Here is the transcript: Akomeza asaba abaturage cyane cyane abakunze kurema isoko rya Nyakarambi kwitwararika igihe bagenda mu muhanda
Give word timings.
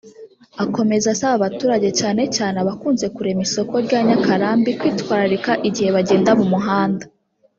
Akomeza 0.63 1.07
asaba 1.13 1.33
abaturage 1.37 1.89
cyane 1.99 2.21
cyane 2.35 2.55
abakunze 2.63 3.05
kurema 3.15 3.41
isoko 3.47 3.73
rya 3.85 3.99
Nyakarambi 4.07 4.71
kwitwararika 4.79 5.51
igihe 5.67 5.89
bagenda 5.97 6.31
mu 6.39 6.45
muhanda 6.53 7.05